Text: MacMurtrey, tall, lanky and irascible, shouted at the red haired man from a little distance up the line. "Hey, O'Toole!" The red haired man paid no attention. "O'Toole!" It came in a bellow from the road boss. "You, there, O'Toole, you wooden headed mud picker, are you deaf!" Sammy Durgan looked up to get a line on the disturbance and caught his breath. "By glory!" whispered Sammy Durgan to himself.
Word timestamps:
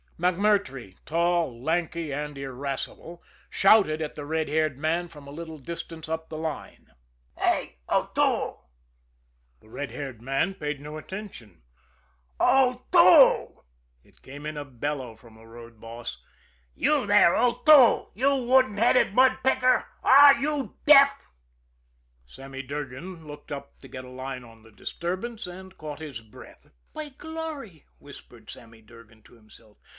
MacMurtrey, 0.19 0.97
tall, 1.03 1.61
lanky 1.63 2.11
and 2.13 2.37
irascible, 2.37 3.23
shouted 3.49 4.03
at 4.03 4.15
the 4.15 4.25
red 4.25 4.49
haired 4.49 4.77
man 4.77 5.07
from 5.07 5.27
a 5.27 5.31
little 5.31 5.57
distance 5.57 6.07
up 6.07 6.29
the 6.29 6.37
line. 6.37 6.93
"Hey, 7.37 7.77
O'Toole!" 7.89 8.69
The 9.61 9.69
red 9.69 9.89
haired 9.89 10.21
man 10.21 10.53
paid 10.53 10.79
no 10.79 10.97
attention. 10.97 11.63
"O'Toole!" 12.39 13.65
It 14.03 14.21
came 14.21 14.45
in 14.45 14.57
a 14.57 14.65
bellow 14.65 15.15
from 15.15 15.35
the 15.35 15.47
road 15.47 15.79
boss. 15.81 16.21
"You, 16.75 17.07
there, 17.07 17.35
O'Toole, 17.35 18.11
you 18.13 18.35
wooden 18.43 18.77
headed 18.77 19.15
mud 19.15 19.37
picker, 19.43 19.85
are 20.03 20.35
you 20.35 20.77
deaf!" 20.85 21.19
Sammy 22.27 22.61
Durgan 22.61 23.25
looked 23.25 23.51
up 23.51 23.79
to 23.79 23.87
get 23.87 24.05
a 24.05 24.09
line 24.09 24.43
on 24.43 24.61
the 24.61 24.71
disturbance 24.71 25.47
and 25.47 25.75
caught 25.79 25.97
his 25.99 26.21
breath. 26.21 26.67
"By 26.93 27.09
glory!" 27.09 27.85
whispered 27.97 28.51
Sammy 28.51 28.81
Durgan 28.83 29.23
to 29.23 29.33
himself. 29.33 29.79